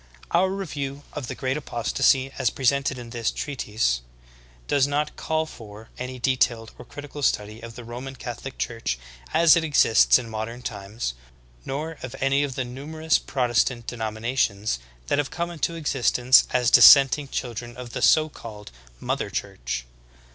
[0.31, 0.41] 23.
[0.41, 4.01] Our review of the Great Apostasy as presented in this treatise,
[4.67, 8.97] does not call for any detailed or critical study of the Roman Catholic Church
[9.31, 11.13] as it exists in modern times.
[11.65, 17.27] nor of any of the numerous Protestant denominations that have come into existence as dissenting
[17.27, 19.85] children of the so called "Mother Church."